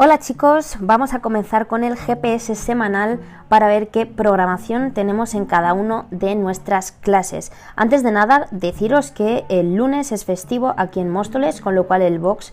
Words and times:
Hola 0.00 0.20
chicos, 0.20 0.76
vamos 0.78 1.12
a 1.12 1.18
comenzar 1.18 1.66
con 1.66 1.82
el 1.82 1.96
GPS 1.96 2.54
semanal 2.54 3.18
para 3.48 3.66
ver 3.66 3.88
qué 3.88 4.06
programación 4.06 4.92
tenemos 4.92 5.34
en 5.34 5.44
cada 5.44 5.72
uno 5.72 6.06
de 6.12 6.36
nuestras 6.36 6.92
clases. 6.92 7.50
Antes 7.74 8.04
de 8.04 8.12
nada, 8.12 8.46
deciros 8.52 9.10
que 9.10 9.44
el 9.48 9.74
lunes 9.74 10.12
es 10.12 10.24
festivo 10.24 10.72
aquí 10.76 11.00
en 11.00 11.10
Móstoles, 11.10 11.60
con 11.60 11.74
lo 11.74 11.88
cual 11.88 12.02
el 12.02 12.20
box 12.20 12.52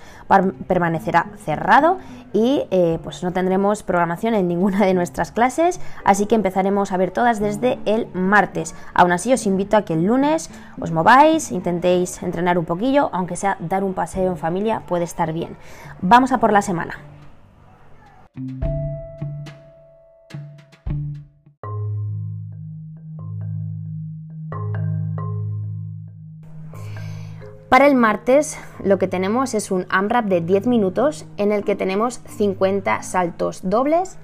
permanecerá 0.66 1.28
cerrado 1.38 2.00
y 2.34 2.64
eh, 2.72 2.98
pues 3.04 3.22
no 3.22 3.32
tendremos 3.32 3.84
programación 3.84 4.34
en 4.34 4.48
ninguna 4.48 4.84
de 4.84 4.96
nuestras 4.96 5.32
clases, 5.32 5.80
así 6.04 6.26
que 6.26 6.34
empezaremos 6.34 6.92
a 6.92 6.98
ver 6.98 7.12
todas 7.12 7.40
desde 7.40 7.78
el 7.86 8.08
martes. 8.16 8.74
Aún 8.96 9.12
así 9.12 9.32
os 9.32 9.46
invito 9.46 9.78
a 9.78 9.84
que 9.84 9.94
el 9.94 10.06
lunes 10.06 10.50
os 10.82 10.92
mováis, 10.92 11.52
intentéis 11.52 12.24
entrenar 12.24 12.58
un 12.58 12.66
poquillo, 12.66 13.12
aunque 13.14 13.36
sea 13.36 13.56
dar 13.60 13.84
un 13.84 13.94
paseo 13.94 14.32
en 14.32 14.38
familia, 14.38 14.82
puede 14.88 15.04
estar 15.04 15.32
bien. 15.32 15.56
Vamos 16.02 16.32
a 16.32 16.40
por 16.40 16.52
la 16.52 16.64
semana. 16.64 16.96
Para 27.76 27.88
el 27.88 27.96
martes 27.96 28.58
lo 28.84 28.98
que 28.98 29.08
tenemos 29.10 29.54
es 29.54 29.70
un 29.70 29.86
AMRAP 29.90 30.28
de 30.28 30.40
10 30.40 30.68
minutos 30.68 31.26
en 31.36 31.52
el 31.52 31.66
que 31.66 31.76
tenemos 31.76 32.22
50 32.38 33.04
saltos 33.04 33.62
dobles, 33.64 34.18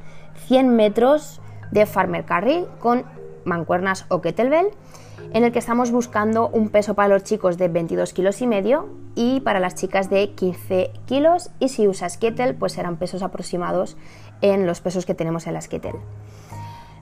100 0.48 0.76
metros 0.76 1.42
de 1.72 1.86
farmer 1.86 2.24
carry 2.24 2.66
con 2.80 3.04
mancuernas 3.44 4.06
o 4.08 4.22
kettlebell 4.22 4.68
en 5.34 5.44
el 5.44 5.52
que 5.52 5.60
estamos 5.60 5.92
buscando 5.92 6.50
un 6.50 6.70
peso 6.70 6.94
para 6.94 7.08
los 7.08 7.24
chicos 7.24 7.58
de 7.58 7.68
22 7.68 8.14
kilos 8.14 8.42
y 8.42 8.48
medio 8.48 8.90
y 9.16 9.40
para 9.42 9.60
las 9.60 9.76
chicas 9.76 10.10
de 10.10 10.32
15 10.32 10.92
kilos 11.06 11.52
y 11.60 11.70
si 11.70 11.88
usas 11.88 12.18
kettle 12.18 12.54
pues 12.54 12.74
serán 12.74 12.98
pesos 12.98 13.24
aproximados 13.24 13.98
en 14.42 14.66
los 14.66 14.82
pesos 14.82 15.06
que 15.06 15.16
tenemos 15.16 15.48
en 15.48 15.54
las 15.54 15.68
kettle. 15.68 15.96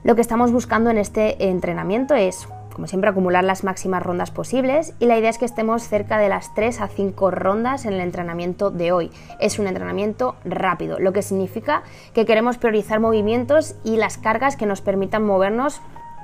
Lo 0.02 0.14
que 0.14 0.20
estamos 0.20 0.52
buscando 0.52 0.90
en 0.90 0.98
este 0.98 1.48
entrenamiento 1.48 2.14
es, 2.14 2.48
como 2.72 2.86
siempre, 2.86 3.10
acumular 3.10 3.44
las 3.44 3.64
máximas 3.64 4.02
rondas 4.02 4.30
posibles 4.30 4.94
y 4.98 5.06
la 5.06 5.18
idea 5.18 5.28
es 5.28 5.36
que 5.36 5.44
estemos 5.44 5.82
cerca 5.82 6.18
de 6.18 6.30
las 6.30 6.54
3 6.54 6.80
a 6.80 6.88
5 6.88 7.30
rondas 7.30 7.84
en 7.84 7.92
el 7.92 8.00
entrenamiento 8.00 8.70
de 8.70 8.92
hoy. 8.92 9.10
Es 9.40 9.58
un 9.58 9.66
entrenamiento 9.66 10.36
rápido, 10.44 10.98
lo 10.98 11.12
que 11.12 11.20
significa 11.20 11.82
que 12.14 12.24
queremos 12.24 12.56
priorizar 12.56 12.98
movimientos 12.98 13.74
y 13.84 13.96
las 13.96 14.16
cargas 14.16 14.56
que 14.56 14.66
nos 14.66 14.80
permitan 14.80 15.22
movernos 15.22 15.82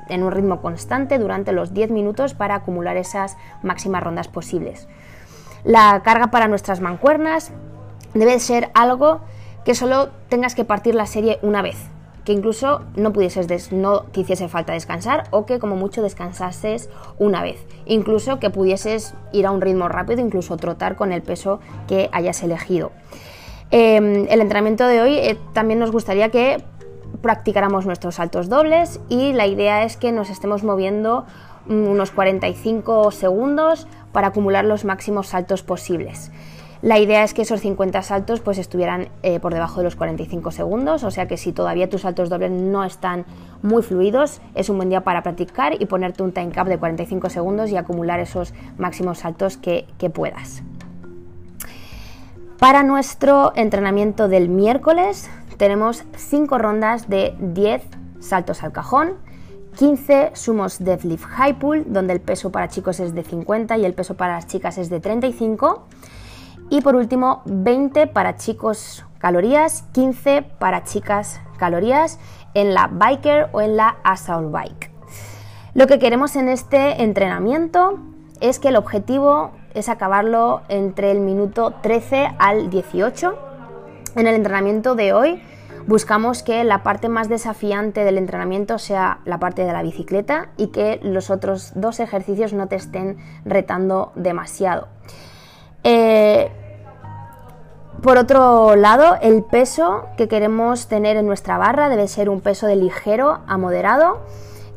en 0.08 0.22
un 0.22 0.32
ritmo 0.32 0.60
constante 0.60 1.18
durante 1.18 1.52
los 1.52 1.74
10 1.74 1.90
minutos 1.90 2.34
para 2.34 2.56
acumular 2.56 2.96
esas 2.96 3.36
máximas 3.62 4.02
rondas 4.02 4.28
posibles. 4.28 4.88
La 5.64 6.02
carga 6.04 6.28
para 6.28 6.48
nuestras 6.48 6.80
mancuernas 6.80 7.50
debe 8.14 8.38
ser 8.38 8.70
algo 8.74 9.20
que 9.64 9.74
solo 9.74 10.10
tengas 10.28 10.54
que 10.54 10.64
partir 10.64 10.94
la 10.94 11.06
serie 11.06 11.38
una 11.42 11.60
vez, 11.60 11.77
que 12.24 12.32
incluso 12.32 12.82
no 12.94 13.12
pudieses 13.12 13.72
no 13.72 14.02
te 14.02 14.20
hiciese 14.20 14.48
falta 14.48 14.72
descansar 14.72 15.24
o 15.30 15.46
que 15.46 15.58
como 15.58 15.77
mucho 15.77 16.02
descansases 16.02 16.88
una 17.18 17.42
vez, 17.42 17.64
incluso 17.84 18.38
que 18.38 18.50
pudieses 18.50 19.14
ir 19.32 19.46
a 19.46 19.50
un 19.50 19.60
ritmo 19.60 19.88
rápido, 19.88 20.20
incluso 20.20 20.56
trotar 20.56 20.96
con 20.96 21.12
el 21.12 21.22
peso 21.22 21.60
que 21.88 22.08
hayas 22.12 22.42
elegido. 22.42 22.92
Em, 23.70 24.27
el 24.28 24.40
entrenamiento 24.40 24.86
de 24.86 25.00
hoy 25.00 25.18
eh, 25.18 25.36
también 25.52 25.80
nos 25.80 25.90
gustaría 25.90 26.30
que 26.30 26.62
practicáramos 27.20 27.86
nuestros 27.86 28.17
saltos 28.17 28.48
dobles 28.48 29.00
y 29.09 29.33
la 29.33 29.47
idea 29.47 29.84
es 29.84 29.97
que 29.97 30.12
nos 30.12 30.31
estemos 30.31 30.64
moviendo 30.64 31.27
unos 31.69 32.11
45 32.11 33.11
segundos 33.11 33.86
para 34.12 34.28
acumular 34.28 34.64
los 34.64 34.84
máximos 34.84 35.28
saltos 35.28 35.62
posibles. 35.62 36.31
La 36.83 36.98
idea 36.98 37.25
es 37.25 37.34
que 37.34 37.42
esos 37.42 37.61
50 37.61 38.03
saltos 38.03 38.41
pues 38.41 38.58
estuvieran 38.58 39.08
eh, 39.23 39.41
por 39.41 39.53
debajo 39.53 39.78
de 39.78 39.84
los 39.84 39.97
45 39.97 40.50
segundos, 40.53 41.05
o 41.05 41.11
sea 41.11 41.27
que 41.27 41.36
si 41.36 41.52
todavía 41.52 41.89
tus 41.89 42.02
saltos 42.02 42.29
dobles 42.29 42.52
no 42.52 42.85
están 42.85 43.24
muy 43.63 43.83
fluidos, 43.83 44.40
es 44.55 44.69
un 44.69 44.77
buen 44.77 44.90
día 44.90 45.02
para 45.02 45.23
practicar 45.23 45.80
y 45.80 45.86
ponerte 45.86 46.23
un 46.23 46.33
time 46.33 46.51
cap 46.51 46.69
de 46.69 46.79
45 46.79 47.30
segundos 47.30 47.70
y 47.70 47.77
acumular 47.77 48.20
esos 48.20 48.52
máximos 48.79 49.19
saltos 49.19 49.57
que 49.57 49.86
puedas. 50.13 50.63
Para 52.58 52.83
nuestro 52.83 53.52
entrenamiento 53.55 54.29
del 54.29 54.48
miércoles 54.48 55.29
tenemos 55.56 56.05
5 56.17 56.58
rondas 56.58 57.08
de 57.08 57.34
10 57.39 57.83
saltos 58.20 58.62
al 58.62 58.72
cajón, 58.72 59.14
15 59.77 60.30
sumos 60.34 60.83
deadlift 60.83 61.24
high 61.24 61.58
pull, 61.58 61.84
donde 61.86 62.14
el 62.14 62.20
peso 62.20 62.50
para 62.50 62.68
chicos 62.68 63.00
es 63.00 63.14
de 63.14 63.22
50 63.22 63.77
y 63.77 63.84
el 63.84 63.95
peso 63.95 64.14
para 64.16 64.34
las 64.34 64.46
chicas 64.46 64.78
es 64.78 64.89
de 64.89 65.00
35. 65.00 65.86
Y 66.70 66.80
por 66.80 66.96
último, 66.96 67.42
20 67.45 68.06
para 68.08 68.36
chicos 68.36 69.05
calorías, 69.18 69.84
15 69.92 70.42
para 70.58 70.84
chicas 70.84 71.40
calorías 71.58 72.18
en 72.55 72.74
la 72.74 72.89
biker 72.89 73.50
o 73.52 73.61
en 73.61 73.77
la 73.77 73.96
assault 74.02 74.50
bike. 74.50 74.90
Lo 75.74 75.86
que 75.86 75.98
queremos 75.98 76.36
en 76.36 76.48
este 76.48 77.02
entrenamiento 77.02 77.98
es 78.40 78.58
que 78.58 78.68
el 78.68 78.77
objetivo 78.77 79.52
es 79.74 79.90
acabarlo 79.90 80.62
entre 80.68 81.11
el 81.11 81.20
minuto 81.20 81.74
13 81.83 82.30
al 82.39 82.70
18 82.70 83.45
en 84.16 84.27
el 84.27 84.34
entrenamiento 84.34 84.94
de 84.94 85.12
hoy 85.12 85.42
buscamos 85.86 86.42
que 86.42 86.64
la 86.64 86.82
parte 86.82 87.08
más 87.08 87.28
desafiante 87.28 88.02
del 88.02 88.18
entrenamiento 88.18 88.78
sea 88.78 89.20
la 89.24 89.38
parte 89.38 89.64
de 89.64 89.72
la 89.72 89.82
bicicleta 89.82 90.48
y 90.56 90.68
que 90.68 90.98
los 91.02 91.30
otros 91.30 91.72
dos 91.74 92.00
ejercicios 92.00 92.52
no 92.52 92.66
te 92.66 92.77
estén 92.77 93.18
retando 93.44 94.12
demasiado. 94.16 94.88
Eh, 95.84 96.50
por 98.02 98.18
otro 98.18 98.74
lado, 98.74 99.16
el 99.22 99.44
peso 99.44 100.06
que 100.16 100.28
queremos 100.28 100.88
tener 100.88 101.16
en 101.16 101.27
nuestra 101.27 101.58
barra 101.58 101.88
debe 101.88 102.08
ser 102.08 102.28
un 102.28 102.40
peso 102.40 102.66
de 102.66 102.77
ligero 102.77 103.40
a 103.46 103.56
moderado 103.58 104.20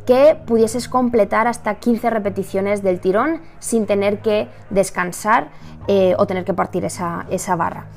que 0.05 0.37
pudieses 0.45 0.87
completar 0.89 1.47
hasta 1.47 1.75
15 1.75 2.09
repeticiones 2.09 2.83
del 2.83 2.99
tirón 2.99 3.41
sin 3.59 3.85
tener 3.85 4.21
que 4.21 4.47
descansar 4.69 5.49
eh, 5.87 6.15
o 6.17 6.27
tener 6.27 6.45
que 6.45 6.53
partir 6.53 6.85
esa 6.85 7.55
barra. 7.55 7.87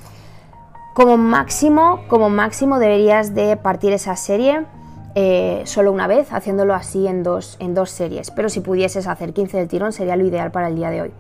Como 0.95 1.17
máximo, 1.17 2.01
como 2.09 2.29
máximo 2.29 2.79
deberías 2.79 3.35
de 3.35 3.57
partir 3.57 3.95
esa 3.95 4.15
serie 4.15 4.67
eh, 5.15 5.63
solo 5.65 5.91
una 5.91 6.07
vez, 6.07 6.33
haciéndolo 6.33 6.75
así 6.75 7.07
en 7.07 7.23
dos, 7.23 7.57
en 7.61 7.75
dos 7.75 7.91
series. 7.91 8.31
Pero 8.31 8.51
si 8.51 8.61
pudieses 8.61 9.07
hacer 9.07 9.33
15 9.33 9.57
del 9.57 9.69
tirón 9.69 9.93
sería 9.93 10.17
lo 10.17 10.27
ideal 10.27 10.51
para 10.51 10.69
el 10.69 10.77
día 10.77 10.91
de 10.91 11.03
hoy. 11.03 11.13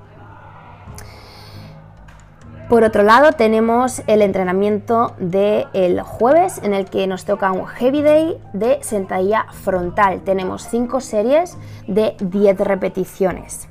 Por 2.68 2.84
otro 2.84 3.02
lado, 3.02 3.32
tenemos 3.32 4.02
el 4.06 4.22
entrenamiento 4.22 5.14
del 5.18 6.00
jueves 6.02 6.58
en 6.62 6.72
el 6.72 6.86
que 6.86 7.06
nos 7.06 7.24
toca 7.24 7.52
un 7.52 7.66
heavy 7.66 8.02
day 8.02 8.38
de 8.54 8.78
sentadilla 8.82 9.46
frontal. 9.52 10.22
Tenemos 10.22 10.62
5 10.68 11.00
series 11.00 11.58
de 11.86 12.16
10 12.20 12.58
repeticiones. 12.60 13.68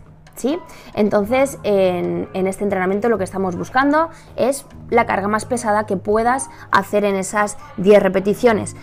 Entonces, 0.94 1.58
en, 1.64 2.28
este 2.34 2.64
entrenamiento 2.64 3.10
lo 3.10 3.18
que 3.18 3.24
estamos 3.24 3.56
buscando 3.56 4.10
es 4.36 4.66
la 4.90 5.06
carga 5.06 5.28
más 5.28 5.46
pesada 5.46 5.86
que 5.86 5.98
puedas 5.98 6.50
hacer 6.72 7.06
en 7.06 7.16
esas 7.16 7.58
10 7.78 8.02
repeticiones. 8.02 8.76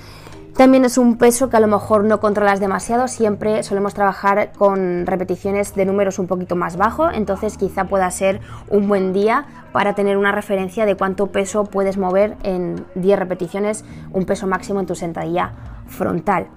También 0.56 0.84
es 0.84 0.98
un 0.98 1.18
peso 1.18 1.50
que 1.50 1.56
a 1.56 1.60
lo 1.60 1.68
mejor 1.68 2.02
no 2.02 2.18
controlas 2.18 2.58
demasiado, 2.58 3.06
siempre 3.06 3.62
solemos 3.62 3.94
trabajar 3.94 4.50
con 4.58 5.06
repeticiones 5.06 5.72
de 5.76 5.84
números 5.84 6.18
un 6.18 6.26
poquito 6.26 6.56
más 6.56 6.76
bajo, 6.76 7.08
entonces 7.10 7.56
quizá 7.56 7.84
pueda 7.84 8.10
ser 8.10 8.41
un 8.68 8.88
buen 8.88 9.12
día 9.12 9.47
para 9.70 9.94
tener 9.94 10.16
una 10.16 10.32
referencia 10.32 10.84
de 10.84 10.97
cuánto 10.97 11.28
peso 11.28 11.64
puedes 11.64 11.97
mover 11.97 12.36
en 12.42 12.84
10 12.97 13.18
repeticiones, 13.20 13.84
un 14.10 14.24
peso 14.24 14.48
máximo 14.48 14.80
en 14.80 14.86
tu 14.86 14.97
sentadilla 14.97 15.52
frontal. 15.86 16.48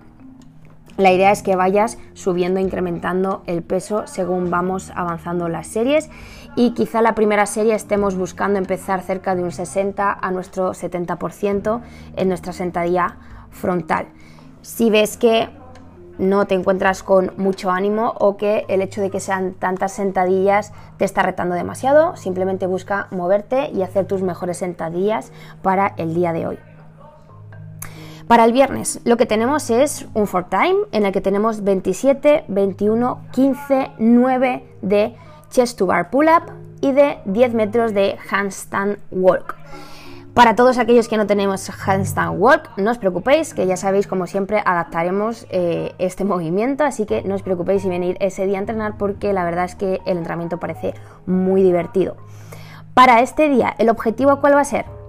La 0.97 1.11
idea 1.11 1.31
es 1.31 1.41
que 1.41 1.55
vayas 1.55 1.97
subiendo, 2.13 2.59
incrementando 2.59 3.43
el 3.47 3.63
peso 3.63 4.07
según 4.07 4.49
vamos 4.49 4.91
avanzando 4.95 5.47
las 5.47 5.67
series 5.67 6.09
y 6.55 6.71
quizá 6.73 7.01
la 7.01 7.15
primera 7.15 7.45
serie 7.45 7.75
estemos 7.75 8.15
buscando 8.15 8.59
empezar 8.59 9.01
cerca 9.01 9.35
de 9.35 9.43
un 9.43 9.51
60 9.51 10.11
a 10.21 10.31
nuestro 10.31 10.71
70% 10.71 11.81
en 12.17 12.27
nuestra 12.27 12.53
sentadilla 12.53 13.17
frontal. 13.51 14.07
Si 14.61 14.89
ves 14.89 15.17
que 15.17 15.49
no 16.17 16.45
te 16.45 16.55
encuentras 16.55 17.03
con 17.03 17.31
mucho 17.37 17.71
ánimo 17.71 18.13
o 18.19 18.37
que 18.37 18.65
el 18.67 18.81
hecho 18.81 19.01
de 19.01 19.09
que 19.09 19.19
sean 19.19 19.53
tantas 19.53 19.93
sentadillas 19.93 20.73
te 20.97 21.05
está 21.05 21.23
retando 21.23 21.55
demasiado, 21.55 22.15
simplemente 22.15 22.67
busca 22.67 23.07
moverte 23.11 23.71
y 23.71 23.81
hacer 23.81 24.05
tus 24.05 24.21
mejores 24.21 24.57
sentadillas 24.57 25.31
para 25.61 25.93
el 25.97 26.13
día 26.13 26.33
de 26.33 26.47
hoy. 26.47 26.70
Para 28.31 28.45
el 28.45 28.53
viernes 28.53 29.01
lo 29.03 29.17
que 29.17 29.25
tenemos 29.25 29.69
es 29.69 30.05
un 30.13 30.25
for 30.25 30.45
time 30.47 30.77
en 30.93 31.05
el 31.05 31.11
que 31.11 31.19
tenemos 31.19 31.65
27, 31.65 32.45
21, 32.47 33.19
15, 33.33 33.91
9 33.97 34.63
de 34.81 35.15
chest 35.49 35.77
to 35.77 35.85
bar 35.85 36.09
pull 36.09 36.29
up 36.29 36.43
y 36.79 36.93
de 36.93 37.17
10 37.25 37.53
metros 37.55 37.93
de 37.93 38.17
handstand 38.29 38.99
walk. 39.11 39.57
Para 40.33 40.55
todos 40.55 40.77
aquellos 40.77 41.09
que 41.09 41.17
no 41.17 41.27
tenemos 41.27 41.69
handstand 41.85 42.39
walk, 42.39 42.69
no 42.77 42.91
os 42.91 42.97
preocupéis, 42.99 43.53
que 43.53 43.67
ya 43.67 43.75
sabéis, 43.75 44.07
como 44.07 44.27
siempre, 44.27 44.63
adaptaremos 44.65 45.45
eh, 45.49 45.91
este 45.99 46.23
movimiento, 46.33 46.85
así 46.85 47.05
que 47.05 47.23
no 47.23 47.35
os 47.35 47.43
preocupéis 47.43 47.81
si 47.81 47.89
venir 47.89 48.15
ese 48.21 48.45
día 48.45 48.59
a 48.59 48.61
entrenar 48.61 48.97
porque 48.97 49.33
la 49.33 49.43
verdad 49.43 49.65
es 49.65 49.75
que 49.75 49.99
el 50.05 50.19
entrenamiento 50.19 50.57
parece 50.57 50.93
muy 51.25 51.63
divertido. 51.63 52.15
Para 52.93 53.19
este 53.19 53.49
día, 53.49 53.75
¿el 53.77 53.89
objetivo 53.89 54.39
cuál 54.39 54.55
va 54.55 54.61
a 54.61 54.63
ser? 54.63 55.00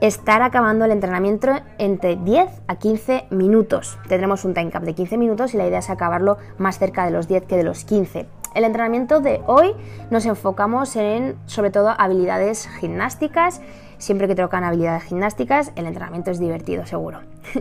Estar 0.00 0.42
acabando 0.42 0.84
el 0.84 0.90
entrenamiento 0.90 1.52
entre 1.78 2.16
10 2.16 2.50
a 2.66 2.76
15 2.76 3.26
minutos. 3.30 3.98
Tendremos 4.08 4.44
un 4.44 4.54
time 4.54 4.70
cap 4.70 4.82
de 4.82 4.94
15 4.94 5.16
minutos 5.16 5.54
y 5.54 5.56
la 5.56 5.66
idea 5.66 5.78
es 5.78 5.90
acabarlo 5.90 6.38
más 6.58 6.78
cerca 6.78 7.04
de 7.04 7.10
los 7.10 7.28
10 7.28 7.44
que 7.44 7.56
de 7.56 7.64
los 7.64 7.84
15. 7.84 8.26
El 8.54 8.64
entrenamiento 8.64 9.20
de 9.20 9.42
hoy 9.46 9.74
nos 10.10 10.24
enfocamos 10.24 10.96
en 10.96 11.36
sobre 11.46 11.70
todo 11.70 11.94
habilidades 11.96 12.68
gimnásticas. 12.80 13.60
Siempre 13.98 14.28
que 14.28 14.34
tocan 14.34 14.64
habilidades 14.64 15.04
gimnásticas, 15.04 15.72
el 15.76 15.86
entrenamiento 15.86 16.30
es 16.30 16.38
divertido, 16.38 16.86
seguro. 16.86 17.20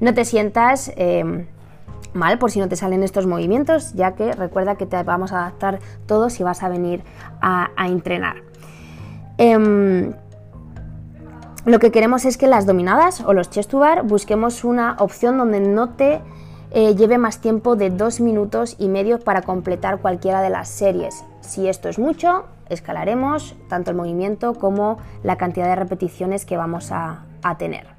no 0.00 0.14
te 0.14 0.24
sientas 0.24 0.92
em, 0.96 1.46
mal 2.12 2.38
por 2.38 2.50
si 2.50 2.60
no 2.60 2.68
te 2.68 2.76
salen 2.76 3.02
estos 3.02 3.26
movimientos, 3.26 3.92
ya 3.94 4.14
que 4.14 4.32
recuerda 4.32 4.76
que 4.76 4.86
te 4.86 5.02
vamos 5.02 5.32
a 5.32 5.40
adaptar 5.40 5.80
todos 6.06 6.32
si 6.32 6.42
vas 6.42 6.62
a 6.62 6.68
venir 6.68 7.02
a, 7.40 7.68
entrenar. 7.86 8.36
Em, 9.38 10.14
lo 11.66 11.80
que 11.80 11.90
queremos 11.90 12.24
es 12.24 12.38
que 12.38 12.46
las 12.46 12.64
dominadas 12.64 13.20
o 13.20 13.32
los 13.32 13.50
chest 13.50 13.70
to 13.70 13.80
bar 13.80 14.04
busquemos 14.04 14.62
una 14.62 14.96
opción 15.00 15.36
donde 15.36 15.58
no 15.58 15.90
te 15.90 16.20
eh, 16.70 16.94
lleve 16.94 17.18
más 17.18 17.40
tiempo 17.40 17.74
de 17.74 17.90
dos 17.90 18.20
minutos 18.20 18.76
y 18.78 18.86
medio 18.88 19.18
para 19.18 19.42
completar 19.42 19.98
cualquiera 19.98 20.42
de 20.42 20.50
las 20.50 20.68
series. 20.68 21.24
Si 21.40 21.66
esto 21.68 21.88
es 21.88 21.98
mucho, 21.98 22.44
escalaremos 22.68 23.56
tanto 23.68 23.90
el 23.90 23.96
movimiento 23.96 24.54
como 24.54 24.98
la 25.24 25.36
cantidad 25.36 25.66
de 25.66 25.74
repeticiones 25.74 26.46
que 26.46 26.56
vamos 26.56 26.92
a 26.92 27.24
tener. 27.58 27.95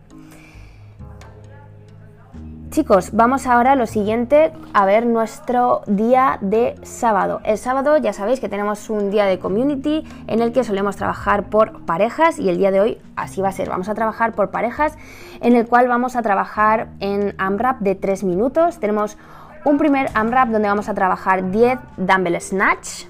Chicos, 2.77 3.09
vamos 3.11 3.47
ahora 3.47 3.71
a 3.71 3.75
lo 3.75 3.87
siguiente, 3.87 4.53
a 4.71 4.85
ver 4.85 5.07
nuestro 5.07 5.81
día 5.87 6.37
de 6.41 6.75
sábado. 6.83 7.41
El 7.43 7.57
sábado 7.57 7.97
ya 7.97 8.13
sabéis 8.13 8.39
que 8.39 8.49
tenemos 8.49 8.91
un 8.91 9.09
día 9.09 9.25
de 9.25 9.39
community 9.39 10.03
en 10.27 10.43
el 10.43 10.51
que 10.51 10.63
solemos 10.63 10.95
trabajar 10.95 11.49
por 11.49 11.83
parejas 11.87 12.37
y 12.37 12.49
el 12.49 12.59
día 12.59 12.69
de 12.69 12.79
hoy 12.79 12.97
así 13.15 13.41
va 13.41 13.49
a 13.49 13.51
ser. 13.51 13.67
Vamos 13.67 13.89
a 13.89 13.95
trabajar 13.95 14.33
por 14.33 14.51
parejas 14.51 14.95
en 15.41 15.55
el 15.55 15.65
cual 15.65 15.87
vamos 15.87 16.15
a 16.15 16.21
trabajar 16.21 16.89
en 16.99 17.33
AMRAP 17.39 17.79
de 17.79 17.95
3 17.95 18.23
minutos. 18.25 18.79
Tenemos 18.79 19.17
un 19.65 19.79
primer 19.79 20.11
AMRAP 20.13 20.49
donde 20.49 20.67
vamos 20.67 20.87
a 20.87 20.93
trabajar 20.93 21.49
10 21.49 21.79
dumbbell 21.97 22.39
snatch 22.39 23.05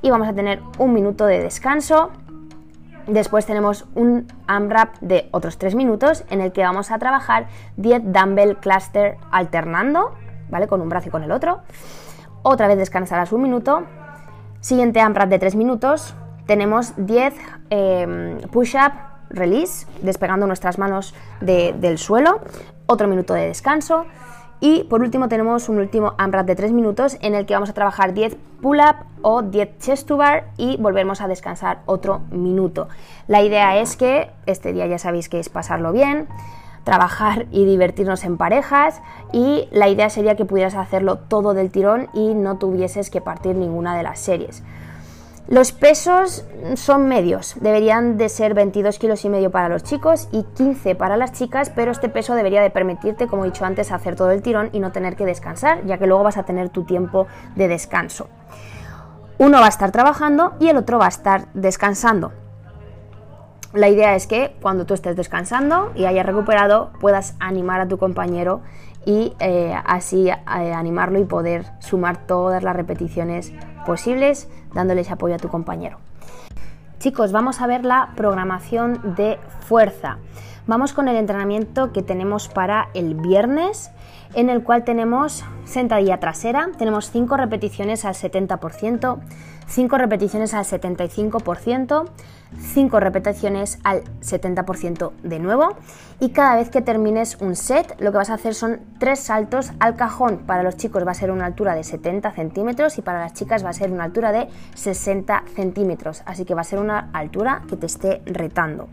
y 0.00 0.10
vamos 0.10 0.28
a 0.28 0.32
tener 0.32 0.60
un 0.78 0.92
minuto 0.92 1.26
de 1.26 1.42
descanso. 1.42 2.12
Después 3.08 3.46
tenemos 3.46 3.86
un 3.94 4.26
AMRAP 4.46 4.98
de 5.00 5.30
otros 5.30 5.56
3 5.56 5.74
minutos 5.74 6.24
en 6.28 6.42
el 6.42 6.52
que 6.52 6.62
vamos 6.62 6.90
a 6.90 6.98
trabajar 6.98 7.46
10 7.78 8.12
dumbbell 8.12 8.58
cluster 8.58 9.16
alternando, 9.30 10.12
¿vale? 10.50 10.66
Con 10.66 10.82
un 10.82 10.90
brazo 10.90 11.08
y 11.08 11.10
con 11.10 11.22
el 11.22 11.32
otro. 11.32 11.60
Otra 12.42 12.68
vez 12.68 12.76
descansarás 12.76 13.32
un 13.32 13.42
minuto. 13.42 13.84
Siguiente 14.60 15.00
AMRAP 15.00 15.30
de 15.30 15.38
3 15.38 15.56
minutos. 15.56 16.14
Tenemos 16.46 16.92
10 16.98 17.34
em, 17.70 18.40
push-up 18.50 18.92
release, 19.30 19.86
despegando 20.02 20.46
nuestras 20.46 20.78
manos 20.78 21.14
del 21.40 21.96
suelo. 21.96 22.40
Otro 22.84 23.08
minuto 23.08 23.32
de 23.32 23.46
descanso. 23.46 24.04
Y 24.60 24.84
por 24.84 25.02
último 25.02 25.28
tenemos 25.28 25.68
un 25.68 25.78
último 25.78 26.14
AMRAP 26.18 26.46
de 26.46 26.56
3 26.56 26.72
minutos 26.72 27.16
en 27.20 27.34
el 27.34 27.46
que 27.46 27.54
vamos 27.54 27.70
a 27.70 27.74
trabajar 27.74 28.12
10 28.12 28.36
pull-up 28.60 29.06
o 29.22 29.42
10 29.42 29.78
chest 29.78 30.08
to 30.08 30.16
bar 30.16 30.50
y 30.56 30.76
volvemos 30.78 31.20
a 31.20 31.28
descansar 31.28 31.82
otro 31.86 32.22
minuto. 32.30 32.88
La 33.28 33.42
idea 33.42 33.78
es 33.78 33.96
que 33.96 34.30
este 34.46 34.72
día 34.72 34.86
ya 34.86 34.98
sabéis 34.98 35.28
que 35.28 35.38
es 35.38 35.48
pasarlo 35.48 35.92
bien, 35.92 36.26
trabajar 36.82 37.46
y 37.52 37.66
divertirnos 37.66 38.24
en 38.24 38.36
parejas 38.36 39.00
y 39.32 39.68
la 39.70 39.88
idea 39.88 40.10
sería 40.10 40.36
que 40.36 40.44
pudieras 40.44 40.74
hacerlo 40.74 41.18
todo 41.18 41.54
del 41.54 41.70
tirón 41.70 42.08
y 42.12 42.34
no 42.34 42.56
tuvieses 42.56 43.10
que 43.10 43.20
partir 43.20 43.54
ninguna 43.54 43.96
de 43.96 44.02
las 44.02 44.18
series. 44.18 44.64
Los 45.48 45.72
pesos 45.72 46.44
son 46.74 47.08
medios, 47.08 47.56
deberían 47.58 48.18
de 48.18 48.28
ser 48.28 48.52
22 48.52 48.98
kilos 48.98 49.24
y 49.24 49.30
medio 49.30 49.50
para 49.50 49.70
los 49.70 49.82
chicos 49.82 50.28
y 50.30 50.42
15 50.42 50.94
para 50.94 51.16
las 51.16 51.32
chicas, 51.32 51.72
pero 51.74 51.90
este 51.90 52.10
peso 52.10 52.34
debería 52.34 52.60
de 52.60 52.68
permitirte, 52.68 53.28
como 53.28 53.44
he 53.44 53.46
dicho 53.46 53.64
antes, 53.64 53.90
hacer 53.90 54.14
todo 54.14 54.30
el 54.30 54.42
tirón 54.42 54.68
y 54.74 54.78
no 54.78 54.92
tener 54.92 55.16
que 55.16 55.24
descansar, 55.24 55.86
ya 55.86 55.96
que 55.96 56.06
luego 56.06 56.22
vas 56.22 56.36
a 56.36 56.42
tener 56.42 56.68
tu 56.68 56.84
tiempo 56.84 57.26
de 57.56 57.66
descanso. 57.66 58.28
Uno 59.38 59.58
va 59.58 59.64
a 59.64 59.70
estar 59.70 59.90
trabajando 59.90 60.52
y 60.60 60.68
el 60.68 60.76
otro 60.76 60.98
va 60.98 61.06
a 61.06 61.08
estar 61.08 61.48
descansando. 61.54 62.30
La 63.72 63.88
idea 63.88 64.14
es 64.16 64.26
que 64.26 64.54
cuando 64.60 64.84
tú 64.84 64.92
estés 64.92 65.16
descansando 65.16 65.92
y 65.94 66.04
hayas 66.04 66.26
recuperado, 66.26 66.90
puedas 67.00 67.36
animar 67.40 67.80
a 67.80 67.88
tu 67.88 67.96
compañero 67.96 68.60
y 69.06 69.34
eh, 69.40 69.74
así 69.86 70.28
eh, 70.28 70.34
animarlo 70.74 71.18
y 71.18 71.24
poder 71.24 71.64
sumar 71.78 72.26
todas 72.26 72.62
las 72.62 72.76
repeticiones 72.76 73.54
posibles 73.88 74.48
dándoles 74.74 75.10
apoyo 75.10 75.34
a 75.34 75.38
tu 75.38 75.48
compañero. 75.48 75.98
Chicos, 76.98 77.32
vamos 77.32 77.62
a 77.62 77.66
ver 77.66 77.86
la 77.86 78.10
programación 78.16 79.14
de 79.16 79.38
fuerza. 79.60 80.18
Vamos 80.66 80.92
con 80.92 81.08
el 81.08 81.16
entrenamiento 81.16 81.90
que 81.92 82.02
tenemos 82.02 82.48
para 82.48 82.90
el 82.92 83.14
viernes, 83.14 83.90
en 84.34 84.50
el 84.50 84.62
cual 84.62 84.84
tenemos 84.84 85.44
sentadilla 85.64 86.18
trasera, 86.18 86.70
tenemos 86.78 87.10
5 87.10 87.36
repeticiones 87.36 88.04
al 88.04 88.14
70%, 88.14 89.18
5 89.66 89.98
repeticiones 89.98 90.54
al 90.54 90.64
75%, 90.64 92.08
5 92.58 93.00
repeticiones 93.00 93.78
al 93.84 94.04
70% 94.20 95.12
de 95.22 95.38
nuevo 95.38 95.76
y 96.20 96.30
cada 96.30 96.56
vez 96.56 96.70
que 96.70 96.80
termines 96.80 97.36
un 97.40 97.54
set 97.56 97.94
lo 98.00 98.10
que 98.10 98.18
vas 98.18 98.30
a 98.30 98.34
hacer 98.34 98.54
son 98.54 98.80
3 98.98 99.18
saltos 99.18 99.72
al 99.80 99.96
cajón. 99.96 100.38
Para 100.46 100.62
los 100.62 100.76
chicos 100.76 101.06
va 101.06 101.10
a 101.10 101.14
ser 101.14 101.30
una 101.30 101.46
altura 101.46 101.74
de 101.74 101.84
70 101.84 102.32
centímetros 102.32 102.98
y 102.98 103.02
para 103.02 103.20
las 103.20 103.34
chicas 103.34 103.64
va 103.64 103.70
a 103.70 103.74
ser 103.74 103.92
una 103.92 104.04
altura 104.04 104.32
de 104.32 104.48
60 104.74 105.44
centímetros, 105.54 106.22
así 106.24 106.44
que 106.44 106.54
va 106.54 106.62
a 106.62 106.64
ser 106.64 106.78
una 106.78 107.10
altura 107.12 107.62
que 107.68 107.76
te 107.76 107.86
esté 107.86 108.22
retando. 108.24 108.88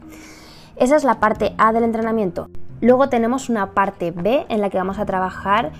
Esa 0.75 0.97
es 0.97 1.05
la 1.05 1.21
parte 1.21 1.55
A 1.57 1.71
del 1.71 1.85
entrenamiento. 1.85 2.49
Luego 2.81 3.09
tenemos 3.09 3.49
una 3.49 3.71
parte 3.71 4.11
B 4.11 4.45
en 4.49 4.61
la 4.61 4.69
que 4.69 4.77
vamos 4.77 4.99
a 4.99 5.05
trabajar 5.05 5.71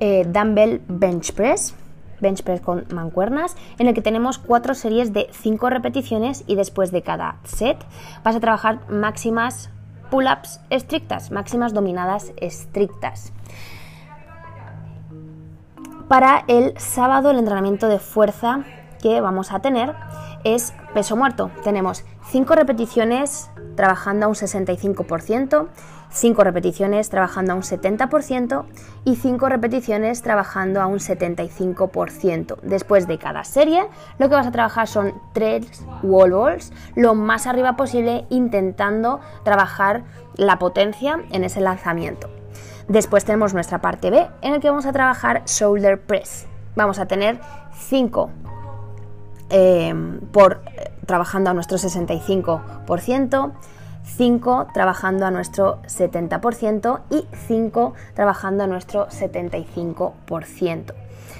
eh, 0.00 0.24
dumbbell 0.26 0.82
bench 0.88 1.32
press 1.32 1.74
bench 2.22 2.42
press 2.42 2.62
con 2.62 2.86
mancuernas, 2.94 3.56
en 3.78 3.88
el 3.88 3.94
que 3.94 4.00
tenemos 4.00 4.38
cuatro 4.38 4.74
series 4.74 5.12
de 5.12 5.28
5 5.32 5.68
repeticiones 5.68 6.44
y 6.46 6.54
después 6.54 6.90
de 6.90 7.02
cada 7.02 7.36
set 7.44 7.84
vas 8.24 8.36
a 8.36 8.40
trabajar 8.40 8.88
máximas 8.88 9.70
pull-ups 10.10 10.60
estrictas, 10.70 11.30
máximas 11.30 11.74
dominadas 11.74 12.32
estrictas. 12.36 13.32
Para 16.08 16.44
el 16.46 16.78
sábado 16.78 17.30
el 17.30 17.38
entrenamiento 17.38 17.88
de 17.88 17.98
fuerza 17.98 18.64
que 19.02 19.20
vamos 19.20 19.52
a 19.52 19.60
tener 19.60 19.94
es 20.44 20.74
peso 20.94 21.16
muerto. 21.16 21.50
Tenemos 21.64 22.04
5 22.28 22.54
repeticiones 22.54 23.50
trabajando 23.74 24.26
a 24.26 24.28
un 24.28 24.34
65%, 24.34 25.68
5 26.12 26.44
repeticiones 26.44 27.08
trabajando 27.08 27.52
a 27.52 27.56
un 27.56 27.62
70% 27.62 28.64
y 29.04 29.16
5 29.16 29.48
repeticiones 29.48 30.22
trabajando 30.22 30.80
a 30.80 30.86
un 30.86 30.98
75%. 30.98 32.60
Después 32.62 33.06
de 33.06 33.18
cada 33.18 33.44
serie, 33.44 33.86
lo 34.18 34.28
que 34.28 34.34
vas 34.34 34.46
a 34.46 34.52
trabajar 34.52 34.88
son 34.88 35.14
3 35.32 35.84
wall 36.02 36.32
balls, 36.32 36.72
lo 36.94 37.14
más 37.14 37.46
arriba 37.46 37.76
posible, 37.76 38.26
intentando 38.28 39.20
trabajar 39.42 40.04
la 40.36 40.58
potencia 40.58 41.20
en 41.30 41.44
ese 41.44 41.60
lanzamiento. 41.60 42.28
Después 42.88 43.24
tenemos 43.24 43.54
nuestra 43.54 43.80
parte 43.80 44.10
B, 44.10 44.28
en 44.42 44.54
el 44.54 44.60
que 44.60 44.68
vamos 44.68 44.86
a 44.86 44.92
trabajar 44.92 45.44
shoulder 45.46 46.00
press. 46.00 46.46
Vamos 46.76 46.98
a 46.98 47.06
tener 47.06 47.40
5 47.74 48.30
eh, 49.50 49.94
por 50.32 50.62
trabajando 51.06 51.50
a 51.50 51.54
nuestro 51.54 51.78
65%, 51.78 53.52
5 54.04 54.68
trabajando 54.74 55.26
a 55.26 55.30
nuestro 55.30 55.80
70% 55.82 57.00
y 57.10 57.26
5 57.46 57.94
trabajando 58.14 58.64
a 58.64 58.66
nuestro 58.66 59.08
75%. 59.08 60.94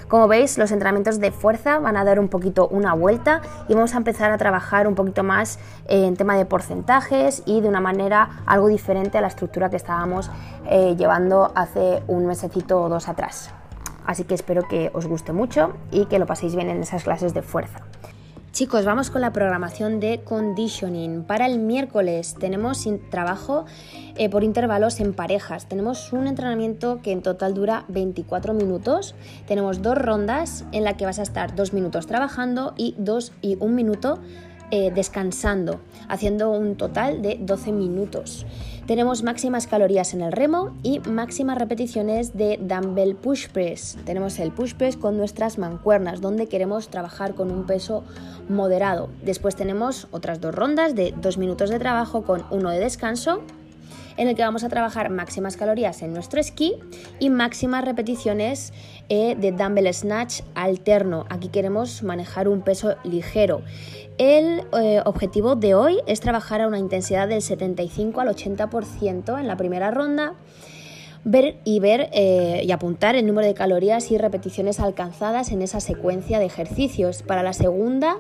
Como 0.09 0.28
veis, 0.28 0.59
los 0.59 0.71
entrenamientos 0.73 1.21
de 1.21 1.33
fuerza 1.33 1.78
van 1.78 1.97
a 1.97 2.04
dar 2.04 2.21
un 2.21 2.28
poquito 2.28 2.69
una 2.69 2.92
vuelta 2.92 3.40
y 3.66 3.73
vamos 3.73 3.95
a 3.95 3.97
empezar 3.97 4.31
a 4.31 4.37
trabajar 4.37 4.87
un 4.87 4.95
poquito 4.95 5.23
más 5.23 5.59
en 5.88 6.16
tema 6.16 6.37
de 6.37 6.45
porcentajes 6.45 7.42
y 7.47 7.62
de 7.62 7.69
una 7.69 7.81
manera 7.81 8.42
algo 8.45 8.69
diferente 8.69 9.16
a 9.16 9.23
la 9.23 9.28
estructura 9.28 9.71
que 9.71 9.76
estábamos 9.76 10.31
eh, 10.69 10.97
llevando 10.99 11.50
hace 11.54 12.02
un 12.09 12.26
mesecito 12.26 12.83
o 12.83 12.90
dos 12.90 13.09
atrás. 13.09 13.52
Así 14.04 14.25
que 14.25 14.35
espero 14.35 14.69
que 14.69 14.90
os 14.92 15.07
guste 15.07 15.33
mucho 15.33 15.73
y 15.90 16.04
que 16.04 16.19
lo 16.19 16.26
paséis 16.26 16.54
bien 16.57 16.69
en 16.69 16.83
esas 16.83 17.04
clases 17.04 17.33
de 17.33 17.40
fuerza. 17.40 17.78
Chicos, 18.52 18.85
vamos 18.85 19.09
con 19.09 19.23
la 19.23 19.32
programación 19.32 19.99
de 19.99 20.21
conditioning. 20.25 21.25
Para 21.25 21.47
el 21.47 21.59
miércoles 21.59 22.37
tenemos 22.38 22.87
trabajo 23.11 23.64
eh, 24.16 24.28
por 24.28 24.44
intervalos 24.44 25.00
en 25.00 25.14
parejas. 25.14 25.71
Tenemos 25.71 26.12
un 26.12 26.26
entrenamiento 26.26 27.00
que 27.00 27.12
en 27.12 27.23
total 27.23 27.54
dura 27.54 27.87
24 27.88 28.52
minutos. 28.52 29.14
Tenemos 29.47 29.80
dos 29.80 29.97
rondas 29.97 30.66
en 30.73 30.85
la 30.85 30.99
que 30.99 31.06
vas 31.06 31.18
a 31.18 31.23
estar 31.23 31.56
dos 31.56 31.73
minutos 31.73 32.06
trabajando 32.06 32.75
y 32.76 32.94
dos 32.99 33.32
y 33.40 33.56
un 33.59 33.75
minuto 33.75 34.18
eh, 34.75 34.91
descansando, 34.91 35.81
haciendo 36.09 36.50
un 36.50 36.76
total 36.76 37.21
de 37.21 37.37
12 37.38 37.73
minutos. 37.73 38.47
Tenemos 38.87 39.23
máximas 39.23 39.67
calorías 39.67 40.14
en 40.14 40.23
el 40.23 40.33
remo 40.33 40.75
y 40.83 40.99
máximas 41.00 41.59
repeticiones 41.59 42.38
de 42.38 42.59
dumbbell 42.59 43.14
push 43.14 43.49
press. 43.49 43.99
Tenemos 44.07 44.38
el 44.38 44.50
push 44.50 44.73
press 44.73 44.97
con 44.97 45.19
nuestras 45.19 45.59
mancuernas, 45.59 46.23
donde 46.23 46.49
queremos 46.49 46.88
trabajar 46.88 47.35
con 47.35 47.52
un 47.52 47.67
peso 47.67 48.02
moderado. 48.49 49.11
Después 49.23 49.57
tenemos 49.57 50.09
otras 50.11 50.41
dos 50.41 50.55
rondas 50.55 50.95
de 50.95 51.12
dos 51.21 51.37
minutos 51.37 51.69
de 51.69 51.79
trabajo 51.79 52.23
con 52.23 52.45
uno 52.50 52.71
de 52.71 52.81
descanso 52.81 53.43
en 54.16 54.28
el 54.28 54.35
que 54.35 54.42
vamos 54.42 54.64
a 54.64 54.69
trabajar 54.69 55.11
máximas 55.11 55.57
calorías 55.57 56.02
en 56.02 56.12
nuestro 56.12 56.40
esquí 56.40 56.75
y 57.19 57.31
máximas 57.31 57.85
repeticiones 57.85 58.73
eh, 59.09 59.37
de 59.37 59.52
dumbbell 59.52 59.92
snatch 59.92 60.42
alterno. 60.54 61.26
Aquí 61.31 61.49
queremos 61.49 62.02
manejar 62.02 62.49
un 62.49 62.62
peso 62.62 62.97
ligero. 63.04 63.62
El 64.19 64.62
eh, 64.81 65.00
objetivo 65.04 65.57
de 65.57 65.75
hoy 65.75 65.99
es 66.07 66.21
trabajar 66.21 66.61
a 66.61 66.69
una 66.69 66.78
intensidad 66.78 67.28
del 67.28 67.42
75 67.42 68.21
al 68.21 68.28
80% 68.28 69.40
en 69.40 69.47
la 69.47 69.57
primera 69.57 69.90
ronda 69.90 70.35
ver 71.25 71.57
y 71.64 71.81
ver 71.81 72.09
eh, 72.12 72.62
y 72.64 72.73
apuntar 72.73 73.14
el 73.14 73.26
número 73.26 73.47
de 73.47 73.54
calorías 73.54 74.11
y 74.11 74.19
repeticiones 74.19 74.81
alcanzadas 74.81 75.52
en 75.52 75.62
esa 75.62 75.81
secuencia 75.81 76.38
de 76.38 76.47
ejercicios. 76.47 77.23
Para 77.23 77.42
la 77.42 77.52
segunda 77.52 78.16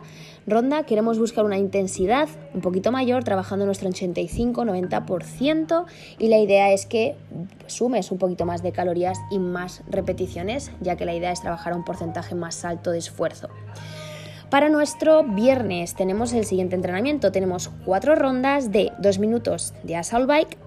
ronda 0.46 0.84
queremos 0.84 1.18
buscar 1.18 1.44
una 1.44 1.58
intensidad 1.58 2.28
un 2.54 2.60
poquito 2.60 2.92
mayor, 2.92 3.24
trabajando 3.24 3.66
nuestro 3.66 3.88
85-90% 3.90 5.84
y 6.18 6.28
la 6.28 6.38
idea 6.38 6.72
es 6.72 6.86
que 6.86 7.14
sumes 7.66 8.10
un 8.10 8.18
poquito 8.18 8.44
más 8.46 8.62
de 8.62 8.72
calorías 8.72 9.18
y 9.30 9.38
más 9.38 9.82
repeticiones, 9.88 10.70
ya 10.80 10.96
que 10.96 11.04
la 11.04 11.14
idea 11.14 11.32
es 11.32 11.40
trabajar 11.40 11.74
un 11.74 11.84
porcentaje 11.84 12.34
más 12.34 12.64
alto 12.64 12.90
de 12.90 12.98
esfuerzo. 12.98 13.48
Para 14.52 14.68
nuestro 14.68 15.24
viernes 15.24 15.94
tenemos 15.94 16.34
el 16.34 16.44
siguiente 16.44 16.76
entrenamiento. 16.76 17.32
Tenemos 17.32 17.70
cuatro 17.86 18.14
rondas 18.14 18.70
de 18.70 18.92
dos 18.98 19.18
minutos 19.18 19.72
de 19.82 19.96
assault 19.96 20.28
bike, 20.28 20.58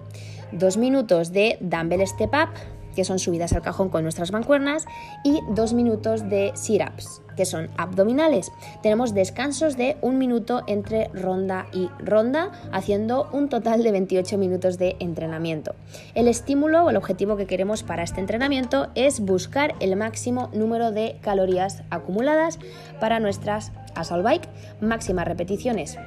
dos 0.50 0.76
minutos 0.76 1.30
de 1.30 1.56
dumbbell 1.60 2.04
step 2.04 2.30
up, 2.30 2.48
que 2.96 3.04
son 3.04 3.20
subidas 3.20 3.52
al 3.52 3.62
cajón 3.62 3.90
con 3.90 4.02
nuestras 4.02 4.32
mancuernas, 4.32 4.86
y 5.22 5.40
dos 5.50 5.74
minutos 5.74 6.28
de 6.28 6.50
sit-ups, 6.56 7.22
que 7.36 7.44
son 7.44 7.68
abdominales. 7.76 8.50
Tenemos 8.82 9.14
descansos 9.14 9.76
de 9.76 9.96
un 10.00 10.18
minuto 10.18 10.64
entre 10.66 11.08
ronda 11.08 11.66
y 11.72 11.88
ronda, 11.98 12.50
haciendo 12.72 13.28
un 13.32 13.48
total 13.48 13.84
de 13.84 13.92
28 13.92 14.38
minutos 14.38 14.78
de 14.78 14.96
entrenamiento. 14.98 15.74
El 16.14 16.26
estímulo 16.26 16.84
o 16.84 16.90
el 16.90 16.96
objetivo 16.96 17.36
que 17.36 17.46
queremos 17.46 17.82
para 17.82 18.02
este 18.02 18.20
entrenamiento 18.20 18.88
es 18.94 19.20
buscar 19.20 19.74
el 19.80 19.94
máximo 19.94 20.48
número 20.52 20.90
de 20.90 21.18
calorías 21.20 21.82
acumuladas 21.90 22.58
para 22.98 23.20
nuestras 23.20 23.70
assault 23.94 24.24
bike, 24.24 24.48
máximas 24.80 25.28
repeticiones 25.28 25.98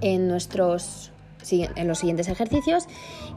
en 0.00 0.28
nuestros 0.28 1.10
en 1.52 1.88
los 1.88 1.98
siguientes 1.98 2.28
ejercicios 2.28 2.86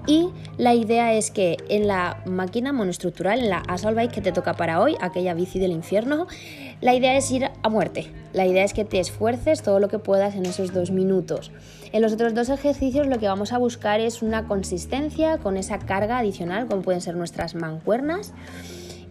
y 0.08 0.30
la 0.58 0.74
idea 0.74 1.14
es 1.14 1.32
que 1.32 1.58
en 1.70 1.88
la 1.88 2.22
máquina 2.26 2.74
monoestructural, 2.74 3.40
en 3.40 3.50
la 3.50 3.60
Assault 3.68 3.96
Bike 3.96 4.12
que 4.12 4.22
te 4.22 4.32
toca 4.32 4.54
para 4.56 4.82
hoy, 4.82 4.96
aquella 5.02 5.34
bici 5.34 5.60
del 5.60 5.72
infierno, 5.72 6.28
la 6.82 6.96
idea 6.96 7.16
es 7.18 7.30
ir 7.32 7.50
a 7.62 7.70
muerte. 7.70 8.12
La 8.34 8.46
idea 8.46 8.64
es 8.64 8.74
que 8.74 8.86
te 8.86 9.00
esfuerces 9.00 9.62
todo 9.62 9.80
lo 9.80 9.88
que 9.88 10.00
puedas 10.00 10.36
en 10.36 10.46
esos 10.46 10.74
dos 10.74 10.92
minutos. 10.92 11.52
En 11.92 12.02
los 12.02 12.14
otros 12.14 12.34
dos 12.34 12.50
ejercicios 12.50 13.08
lo 13.08 13.20
que 13.20 13.28
vamos 13.28 13.52
a 13.52 13.58
buscar 13.58 14.00
es 14.00 14.22
una 14.22 14.48
consistencia 14.48 15.38
con 15.40 15.58
esa 15.58 15.80
carga 15.80 16.20
adicional, 16.20 16.68
como 16.68 16.82
pueden 16.82 17.02
ser 17.02 17.16
nuestras 17.16 17.56
mancuernas. 17.56 18.34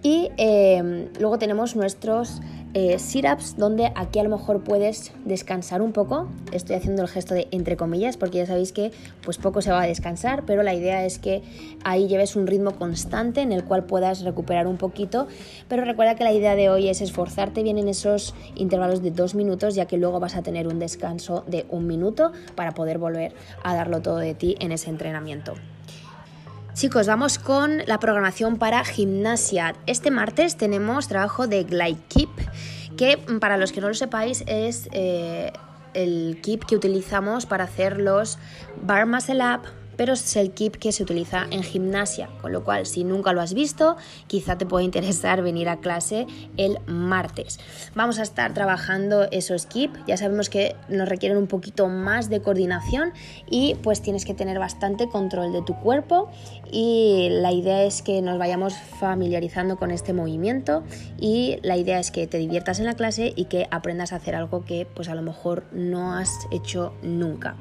Y 0.02 0.30
eh, 0.36 1.08
luego 1.18 1.38
tenemos 1.38 1.74
nuestros 1.74 2.40
eh, 2.74 2.98
sit-ups 2.98 3.56
donde 3.56 3.92
aquí 3.94 4.18
a 4.18 4.22
lo 4.22 4.30
mejor 4.30 4.62
puedes 4.62 5.12
descansar 5.24 5.82
un 5.82 5.92
poco. 5.92 6.28
Estoy 6.52 6.76
haciendo 6.76 7.02
el 7.02 7.08
gesto 7.08 7.34
de 7.34 7.48
entre 7.50 7.76
comillas 7.76 8.16
porque 8.16 8.38
ya 8.38 8.46
sabéis 8.46 8.72
que 8.72 8.92
pues 9.22 9.38
poco 9.38 9.62
se 9.62 9.70
va 9.70 9.82
a 9.82 9.86
descansar, 9.86 10.44
pero 10.46 10.62
la 10.62 10.74
idea 10.74 11.04
es 11.04 11.18
que 11.18 11.42
ahí 11.84 12.08
lleves 12.08 12.36
un 12.36 12.46
ritmo 12.46 12.72
constante 12.72 13.40
en 13.40 13.52
el 13.52 13.64
cual 13.64 13.84
puedas 13.84 14.22
recuperar 14.22 14.66
un 14.66 14.76
poquito. 14.76 15.28
Pero 15.68 15.84
recuerda 15.84 16.14
que 16.14 16.24
la 16.24 16.32
idea 16.32 16.54
de 16.54 16.68
hoy 16.68 16.88
es 16.88 17.00
esforzarte 17.00 17.62
bien 17.62 17.78
en 17.78 17.88
esos 17.88 18.34
intervalos 18.54 19.02
de 19.02 19.10
dos 19.10 19.34
minutos 19.34 19.74
ya 19.74 19.86
que 19.86 19.96
luego 19.96 20.20
vas 20.20 20.36
a 20.36 20.42
tener 20.42 20.68
un 20.68 20.78
descanso 20.78 21.44
de 21.46 21.66
un 21.70 21.86
minuto 21.86 22.32
para 22.54 22.72
poder 22.72 22.98
volver 22.98 23.34
a 23.62 23.74
darlo 23.74 24.02
todo 24.02 24.18
de 24.18 24.34
ti 24.34 24.56
en 24.60 24.72
ese 24.72 24.90
entrenamiento. 24.90 25.54
Chicos, 26.78 27.08
vamos 27.08 27.40
con 27.40 27.78
la 27.86 27.98
programación 27.98 28.56
para 28.56 28.84
gimnasia. 28.84 29.74
Este 29.86 30.12
martes 30.12 30.56
tenemos 30.56 31.08
trabajo 31.08 31.48
de 31.48 31.64
Glide 31.64 31.98
Keep, 32.08 32.28
que 32.96 33.16
mm, 33.16 33.40
para 33.40 33.56
los 33.56 33.72
que 33.72 33.80
no 33.80 33.88
lo 33.88 33.94
sepáis 33.94 34.44
es 34.46 34.88
eh, 34.92 35.52
el 35.94 36.38
keep 36.40 36.64
que 36.66 36.76
utilizamos 36.76 37.46
para 37.46 37.64
hacer 37.64 37.98
los 38.00 38.38
bar 38.80 39.06
muscle 39.06 39.42
up, 39.42 39.62
pero 39.98 40.14
es 40.14 40.36
el 40.36 40.52
kit 40.52 40.76
que 40.76 40.92
se 40.92 41.02
utiliza 41.02 41.46
en 41.50 41.62
gimnasia, 41.62 42.30
con 42.40 42.52
lo 42.52 42.64
cual 42.64 42.86
si 42.86 43.04
nunca 43.04 43.34
lo 43.34 43.42
has 43.42 43.52
visto, 43.52 43.96
quizá 44.28 44.56
te 44.56 44.64
puede 44.64 44.84
interesar 44.84 45.42
venir 45.42 45.68
a 45.68 45.80
clase 45.80 46.26
el 46.56 46.78
martes. 46.86 47.58
Vamos 47.94 48.20
a 48.20 48.22
estar 48.22 48.54
trabajando 48.54 49.28
esos 49.32 49.66
kip, 49.66 49.94
ya 50.06 50.16
sabemos 50.16 50.48
que 50.48 50.76
nos 50.88 51.08
requieren 51.08 51.36
un 51.36 51.48
poquito 51.48 51.88
más 51.88 52.30
de 52.30 52.40
coordinación 52.40 53.12
y 53.50 53.74
pues 53.82 54.00
tienes 54.00 54.24
que 54.24 54.34
tener 54.34 54.58
bastante 54.60 55.08
control 55.08 55.52
de 55.52 55.62
tu 55.62 55.74
cuerpo 55.74 56.30
y 56.70 57.28
la 57.32 57.50
idea 57.52 57.82
es 57.82 58.00
que 58.00 58.22
nos 58.22 58.38
vayamos 58.38 58.74
familiarizando 59.00 59.76
con 59.78 59.90
este 59.90 60.12
movimiento 60.12 60.84
y 61.18 61.58
la 61.62 61.76
idea 61.76 61.98
es 61.98 62.12
que 62.12 62.28
te 62.28 62.38
diviertas 62.38 62.78
en 62.78 62.86
la 62.86 62.94
clase 62.94 63.32
y 63.34 63.46
que 63.46 63.66
aprendas 63.72 64.12
a 64.12 64.16
hacer 64.16 64.36
algo 64.36 64.64
que 64.64 64.86
pues 64.94 65.08
a 65.08 65.16
lo 65.16 65.22
mejor 65.22 65.64
no 65.72 66.14
has 66.14 66.30
hecho 66.52 66.94
nunca. 67.02 67.56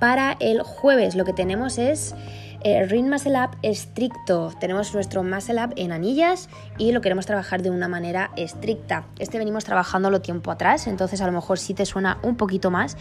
Para 0.00 0.36
el 0.40 0.62
jueves 0.62 1.14
lo 1.14 1.26
que 1.26 1.34
tenemos 1.34 1.76
es 1.76 2.14
eh, 2.62 2.86
Ring 2.86 3.08
Muscle 3.10 3.38
Up 3.38 3.56
estricto. 3.62 4.50
Tenemos 4.58 4.94
nuestro 4.94 5.22
Muscle 5.22 5.62
Up 5.62 5.74
en 5.76 5.92
anillas 5.92 6.48
y 6.78 6.92
lo 6.92 7.02
queremos 7.02 7.26
trabajar 7.26 7.60
de 7.60 7.68
una 7.68 7.86
manera 7.86 8.30
estricta. 8.36 9.04
Este 9.18 9.36
venimos 9.36 9.64
trabajándolo 9.64 10.22
tiempo 10.22 10.50
atrás, 10.50 10.86
entonces 10.86 11.20
a 11.20 11.26
lo 11.26 11.32
mejor 11.32 11.58
sí 11.58 11.74
te 11.74 11.84
suena 11.84 12.18
un 12.22 12.36
poquito 12.36 12.70
más. 12.70 12.96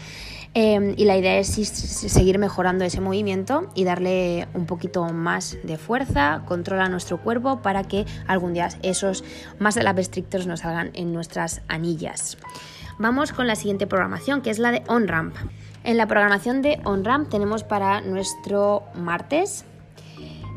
Em, 0.53 0.93
y 0.97 1.05
la 1.05 1.15
idea 1.15 1.37
es 1.37 1.47
seguir 1.47 2.37
mejorando 2.37 2.83
ese 2.83 2.99
movimiento 2.99 3.69
y 3.75 3.85
darle 3.85 4.49
un 4.53 4.65
poquito 4.65 5.05
más 5.05 5.57
de 5.63 5.77
fuerza, 5.77 6.43
control 6.47 6.81
a 6.81 6.89
nuestro 6.89 7.21
cuerpo 7.21 7.61
para 7.61 7.83
que 7.83 8.05
algún 8.27 8.53
día 8.53 8.67
esos 8.81 9.23
Muscle 9.59 9.89
Up 9.89 9.99
estrictos 9.99 10.47
nos 10.47 10.61
salgan 10.61 10.91
en 10.93 11.13
nuestras 11.13 11.61
anillas. 11.69 12.37
Vamos 12.97 13.31
con 13.31 13.47
la 13.47 13.55
siguiente 13.55 13.87
programación, 13.87 14.41
que 14.41 14.49
es 14.49 14.59
la 14.59 14.71
de 14.71 14.83
on-ramp. 14.87 15.33
En 15.83 15.97
la 15.97 16.07
programación 16.07 16.61
de 16.61 16.79
OnRamp 16.83 17.29
tenemos 17.29 17.63
para 17.63 18.01
nuestro 18.01 18.83
martes 18.95 19.65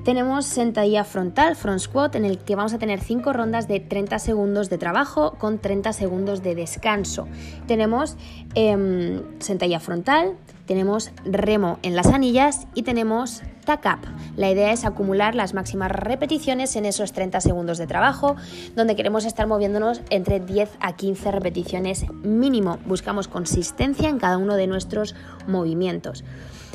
tenemos 0.05 0.47
sentadilla 0.47 1.05
frontal, 1.05 1.55
front 1.55 1.79
squat, 1.79 2.17
en 2.17 2.25
el 2.25 2.39
que 2.39 2.57
vamos 2.57 2.75
a 2.75 2.79
tener 2.79 3.01
5 3.01 3.33
rondas 3.33 3.69
de 3.69 3.79
30 3.79 4.19
segundos 4.19 4.69
de 4.69 4.77
trabajo 4.77 5.35
con 5.39 5.61
30 5.61 5.93
segundos 5.93 6.43
de 6.43 6.57
descanso. 6.57 7.29
Tenemos 7.69 8.17
em, 8.57 9.23
sentadilla 9.39 9.79
frontal, 9.79 10.37
tenemos 10.67 11.13
remo 11.25 11.79
en 11.83 11.95
las 11.95 12.09
anillas 12.09 12.67
y 12.75 12.83
tenemos 12.83 13.43
tack 13.65 13.87
up. 13.87 14.09
La 14.37 14.51
idea 14.51 14.73
es 14.73 14.85
acumular 14.85 15.35
las 15.35 15.55
máximas 15.55 15.91
repeticiones 15.91 16.77
en 16.77 16.85
esos 16.85 17.13
30 17.13 17.41
segundos 17.41 17.79
de 17.79 17.87
trabajo, 17.87 18.37
donde 18.77 18.97
queremos 18.97 19.25
estar 19.25 19.47
moviéndonos 19.47 20.03
entre 20.11 20.41
10 20.41 20.71
a 20.81 20.97
15 20.97 21.31
repeticiones 21.31 22.07
mínimo. 22.23 22.79
Buscamos 22.87 23.29
consistencia 23.29 24.09
en 24.09 24.19
cada 24.19 24.39
uno 24.39 24.57
de 24.57 24.67
nuestros 24.67 25.15
movimientos. 25.47 26.25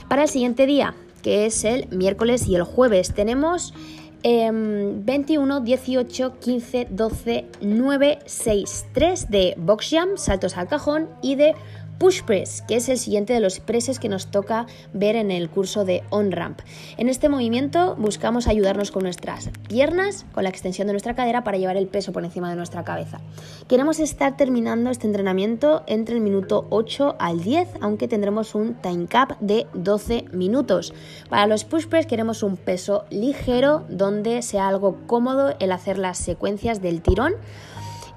Para 0.07 0.23
el 0.23 0.29
siguiente 0.29 0.65
día 0.65 0.93
que 1.21 1.45
es 1.45 1.63
el 1.65 1.89
miércoles 1.89 2.47
y 2.47 2.55
el 2.55 2.63
jueves. 2.63 3.13
Tenemos 3.13 3.73
21, 4.23 5.61
18, 5.61 6.39
15, 6.39 6.87
12, 6.89 7.45
9, 7.61 8.19
6, 8.25 8.85
3 8.93 9.29
de 9.29 9.53
box 9.57 9.89
jump, 9.91 10.17
saltos 10.17 10.57
al 10.57 10.67
cajón 10.67 11.09
y 11.21 11.35
de 11.35 11.53
push 11.97 12.23
press, 12.23 12.63
que 12.67 12.75
es 12.75 12.89
el 12.89 12.97
siguiente 12.97 13.33
de 13.33 13.39
los 13.39 13.59
presses 13.59 13.99
que 13.99 14.09
nos 14.09 14.27
toca 14.27 14.65
ver 14.93 15.15
en 15.15 15.31
el 15.31 15.49
curso 15.49 15.85
de 15.85 16.03
on-ramp. 16.09 16.59
En 16.97 17.09
este 17.09 17.29
movimiento 17.29 17.95
buscamos 17.97 18.47
ayudarnos 18.47 18.91
con 18.91 19.03
nuestras 19.03 19.49
piernas, 19.67 20.25
con 20.33 20.43
la 20.43 20.49
extensión 20.49 20.87
de 20.87 20.93
nuestra 20.93 21.15
cadera 21.15 21.43
para 21.43 21.57
llevar 21.57 21.77
el 21.77 21.87
peso 21.87 22.11
por 22.11 22.23
encima 22.23 22.49
de 22.49 22.55
nuestra 22.55 22.83
cabeza. 22.83 23.19
Queremos 23.67 23.99
estar 23.99 24.37
terminando 24.37 24.89
este 24.89 25.07
entrenamiento 25.07 25.83
entre 25.87 26.15
el 26.15 26.21
minuto 26.21 26.67
8 26.69 27.15
al 27.19 27.41
10, 27.41 27.69
aunque 27.81 28.07
tendremos 28.07 28.55
un 28.55 28.75
time 28.75 29.07
cap 29.07 29.39
de 29.39 29.67
12 29.73 30.25
minutos. 30.31 30.93
Para 31.29 31.47
los 31.47 31.65
push 31.65 31.87
press 31.87 32.05
queremos 32.05 32.43
un 32.43 32.57
peso 32.57 33.05
ligero 33.09 33.85
donde 33.89 34.41
sea 34.41 34.67
algo 34.67 34.97
cómodo 35.07 35.55
el 35.59 35.71
hacer 35.71 35.97
las 35.97 36.17
secuencias 36.17 36.81
del 36.81 37.01
tirón 37.01 37.33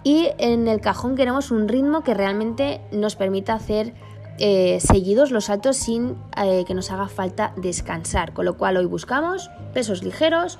y 0.02 0.30
en 0.38 0.68
el 0.68 0.80
cajón 0.80 1.16
queremos 1.16 1.50
un 1.50 1.68
ritmo 1.68 2.02
que 2.02 2.14
realmente 2.14 2.80
nos 2.90 3.16
permita 3.16 3.54
hacer 3.54 3.94
eh, 4.38 4.78
seguidos 4.80 5.30
los 5.30 5.46
saltos 5.46 5.76
sin 5.76 6.16
eh, 6.42 6.64
que 6.66 6.72
nos 6.72 6.90
haga 6.90 7.08
falta 7.08 7.52
descansar. 7.56 8.32
Con 8.32 8.46
lo 8.46 8.56
cual 8.56 8.78
hoy 8.78 8.86
buscamos 8.86 9.50
pesos 9.74 10.02
ligeros, 10.02 10.58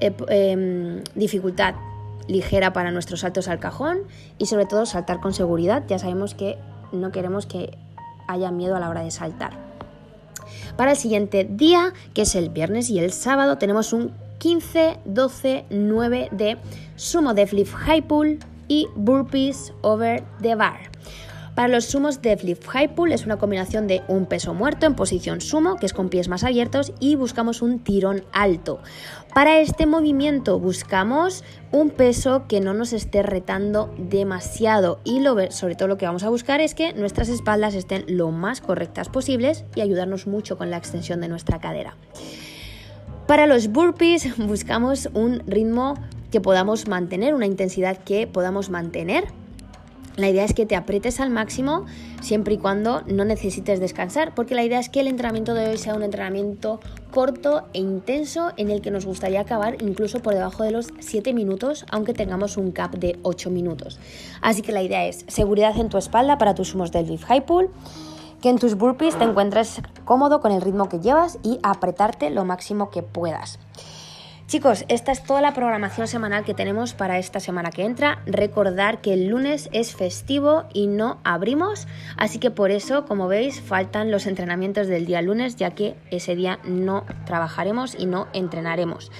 eh, 0.00 0.14
em, 0.28 1.02
dificultad 1.14 1.74
ligera 2.28 2.72
para 2.72 2.90
nuestros 2.90 3.20
saltos 3.20 3.48
al 3.48 3.58
cajón 3.58 4.00
y 4.38 4.46
sobre 4.46 4.66
todo 4.66 4.84
saltar 4.84 5.20
con 5.20 5.32
seguridad. 5.32 5.84
Ya 5.88 5.98
sabemos 5.98 6.34
que 6.34 6.58
no 6.92 7.10
queremos 7.10 7.46
que 7.46 7.78
haya 8.28 8.50
miedo 8.50 8.76
a 8.76 8.80
la 8.80 8.90
hora 8.90 9.00
de 9.00 9.10
saltar. 9.10 9.69
Para 10.76 10.92
el 10.92 10.96
siguiente 10.96 11.46
día, 11.48 11.92
que 12.14 12.22
es 12.22 12.34
el 12.34 12.50
viernes 12.50 12.90
y 12.90 12.98
el 12.98 13.12
sábado, 13.12 13.58
tenemos 13.58 13.92
un 13.92 14.12
15, 14.38 14.98
12, 15.04 15.64
9 15.70 16.28
de 16.32 16.56
sumo 16.96 17.34
deadlift 17.34 17.74
high 17.74 18.02
pull 18.02 18.38
y 18.68 18.88
burpees 18.96 19.72
over 19.82 20.22
the 20.40 20.54
bar. 20.54 20.90
Para 21.60 21.74
los 21.74 21.84
sumos 21.84 22.22
deadlift 22.22 22.66
high 22.68 22.94
pull 22.94 23.12
es 23.12 23.26
una 23.26 23.36
combinación 23.36 23.86
de 23.86 24.00
un 24.08 24.24
peso 24.24 24.54
muerto 24.54 24.86
en 24.86 24.94
posición 24.94 25.42
sumo, 25.42 25.76
que 25.76 25.84
es 25.84 25.92
con 25.92 26.08
pies 26.08 26.26
más 26.26 26.42
abiertos, 26.42 26.94
y 27.00 27.16
buscamos 27.16 27.60
un 27.60 27.80
tirón 27.80 28.24
alto. 28.32 28.80
Para 29.34 29.60
este 29.60 29.84
movimiento 29.84 30.58
buscamos 30.58 31.44
un 31.70 31.90
peso 31.90 32.46
que 32.48 32.62
no 32.62 32.72
nos 32.72 32.94
esté 32.94 33.22
retando 33.22 33.92
demasiado 33.98 35.00
y 35.04 35.22
sobre 35.50 35.74
todo 35.74 35.86
lo 35.88 35.98
que 35.98 36.06
vamos 36.06 36.22
a 36.22 36.30
buscar 36.30 36.62
es 36.62 36.74
que 36.74 36.94
nuestras 36.94 37.28
espaldas 37.28 37.74
estén 37.74 38.04
lo 38.08 38.30
más 38.30 38.62
correctas 38.62 39.10
posibles 39.10 39.66
y 39.74 39.82
ayudarnos 39.82 40.26
mucho 40.26 40.56
con 40.56 40.70
la 40.70 40.78
extensión 40.78 41.20
de 41.20 41.28
nuestra 41.28 41.60
cadera. 41.60 41.94
Para 43.26 43.46
los 43.46 43.68
burpees 43.68 44.34
buscamos 44.38 45.10
un 45.12 45.40
ritmo 45.40 45.92
que 46.30 46.40
podamos 46.40 46.88
mantener, 46.88 47.34
una 47.34 47.44
intensidad 47.44 47.98
que 47.98 48.26
podamos 48.26 48.70
mantener. 48.70 49.24
La 50.16 50.28
idea 50.28 50.44
es 50.44 50.54
que 50.54 50.66
te 50.66 50.76
aprietes 50.76 51.20
al 51.20 51.30
máximo 51.30 51.86
siempre 52.20 52.54
y 52.54 52.58
cuando 52.58 53.02
no 53.02 53.24
necesites 53.24 53.80
descansar, 53.80 54.34
porque 54.34 54.54
la 54.54 54.64
idea 54.64 54.78
es 54.78 54.88
que 54.88 55.00
el 55.00 55.06
entrenamiento 55.06 55.54
de 55.54 55.68
hoy 55.68 55.78
sea 55.78 55.94
un 55.94 56.02
entrenamiento 56.02 56.80
corto 57.10 57.64
e 57.72 57.78
intenso 57.78 58.52
en 58.56 58.70
el 58.70 58.82
que 58.82 58.90
nos 58.90 59.06
gustaría 59.06 59.40
acabar 59.40 59.80
incluso 59.82 60.20
por 60.20 60.34
debajo 60.34 60.64
de 60.64 60.72
los 60.72 60.88
7 60.98 61.32
minutos, 61.32 61.86
aunque 61.90 62.12
tengamos 62.12 62.56
un 62.56 62.72
cap 62.72 62.94
de 62.94 63.18
8 63.22 63.50
minutos. 63.50 63.98
Así 64.42 64.62
que 64.62 64.72
la 64.72 64.82
idea 64.82 65.06
es 65.06 65.24
seguridad 65.28 65.78
en 65.78 65.88
tu 65.88 65.96
espalda 65.96 66.38
para 66.38 66.54
tus 66.54 66.68
sumos 66.68 66.92
del 66.92 67.06
beef 67.06 67.24
high 67.24 67.46
pull 67.46 67.70
que 68.40 68.48
en 68.48 68.58
tus 68.58 68.74
burpees 68.74 69.16
te 69.16 69.24
encuentres 69.24 69.82
cómodo 70.04 70.40
con 70.40 70.52
el 70.52 70.62
ritmo 70.62 70.88
que 70.88 70.98
llevas 70.98 71.38
y 71.42 71.58
apretarte 71.62 72.30
lo 72.30 72.44
máximo 72.44 72.90
que 72.90 73.02
puedas. 73.02 73.58
Chicos, 74.50 74.84
esta 74.88 75.12
es 75.12 75.22
toda 75.22 75.40
la 75.40 75.54
programación 75.54 76.08
semanal 76.08 76.42
que 76.42 76.54
tenemos 76.54 76.92
para 76.92 77.20
esta 77.20 77.38
semana 77.38 77.70
que 77.70 77.84
entra. 77.84 78.20
Recordar 78.26 79.00
que 79.00 79.12
el 79.12 79.28
lunes 79.28 79.68
es 79.70 79.94
festivo 79.94 80.64
y 80.74 80.88
no 80.88 81.20
abrimos, 81.22 81.86
así 82.16 82.40
que 82.40 82.50
por 82.50 82.72
eso, 82.72 83.04
como 83.04 83.28
veis, 83.28 83.60
faltan 83.60 84.10
los 84.10 84.26
entrenamientos 84.26 84.88
del 84.88 85.06
día 85.06 85.22
lunes, 85.22 85.54
ya 85.54 85.70
que 85.70 85.94
ese 86.10 86.34
día 86.34 86.58
no 86.64 87.04
trabajaremos 87.26 87.94
y 87.96 88.06
no 88.06 88.26
entrenaremos. 88.32 89.12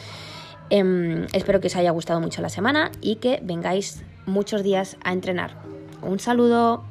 Em, 0.69 1.27
espero 1.33 1.61
que 1.61 1.69
os 1.69 1.77
haya 1.77 1.93
gustado 1.93 2.21
mucho 2.21 2.43
la 2.43 2.49
semana 2.49 2.91
y 3.01 3.17
que 3.17 3.39
vengáis 3.41 4.03
muchos 4.27 4.65
días 4.65 4.97
a 5.05 5.13
entrenar. 5.13 5.55
Un 6.03 6.19
saludo. 6.19 6.83